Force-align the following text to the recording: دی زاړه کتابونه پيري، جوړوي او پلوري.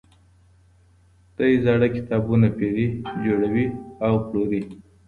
دی 1.37 1.53
زاړه 1.63 1.87
کتابونه 1.95 2.47
پيري، 2.57 2.87
جوړوي 3.23 3.65
او 4.05 4.13
پلوري. 4.27 4.61